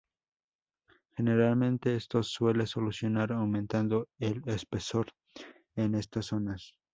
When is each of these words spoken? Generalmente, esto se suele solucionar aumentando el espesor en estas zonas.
Generalmente, 1.15 1.93
esto 1.95 2.23
se 2.23 2.31
suele 2.33 2.65
solucionar 2.65 3.31
aumentando 3.33 4.07
el 4.17 4.41
espesor 4.47 5.11
en 5.75 5.93
estas 5.93 6.25
zonas. 6.25 6.73